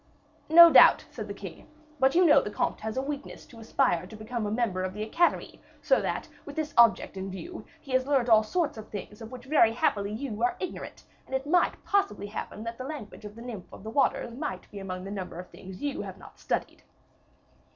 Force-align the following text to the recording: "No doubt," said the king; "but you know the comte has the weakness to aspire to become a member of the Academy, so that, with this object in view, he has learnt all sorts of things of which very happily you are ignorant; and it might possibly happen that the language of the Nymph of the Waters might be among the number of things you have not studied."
"No 0.49 0.71
doubt," 0.73 1.05
said 1.11 1.27
the 1.27 1.33
king; 1.35 1.67
"but 1.99 2.15
you 2.15 2.25
know 2.25 2.41
the 2.41 2.49
comte 2.49 2.79
has 2.79 2.95
the 2.95 3.03
weakness 3.03 3.45
to 3.45 3.59
aspire 3.59 4.07
to 4.07 4.15
become 4.15 4.47
a 4.47 4.51
member 4.51 4.81
of 4.81 4.95
the 4.95 5.03
Academy, 5.03 5.61
so 5.79 6.01
that, 6.01 6.27
with 6.43 6.55
this 6.55 6.73
object 6.75 7.17
in 7.17 7.29
view, 7.29 7.65
he 7.79 7.91
has 7.91 8.07
learnt 8.07 8.27
all 8.27 8.41
sorts 8.41 8.79
of 8.79 8.89
things 8.89 9.21
of 9.21 9.31
which 9.31 9.45
very 9.45 9.73
happily 9.73 10.11
you 10.11 10.41
are 10.41 10.57
ignorant; 10.59 11.03
and 11.27 11.35
it 11.35 11.45
might 11.45 11.83
possibly 11.85 12.25
happen 12.25 12.63
that 12.63 12.79
the 12.79 12.83
language 12.83 13.25
of 13.25 13.35
the 13.35 13.43
Nymph 13.43 13.71
of 13.71 13.83
the 13.83 13.91
Waters 13.91 14.33
might 14.33 14.67
be 14.71 14.79
among 14.79 15.03
the 15.03 15.11
number 15.11 15.39
of 15.39 15.49
things 15.51 15.83
you 15.83 16.01
have 16.01 16.17
not 16.17 16.39
studied." 16.39 16.81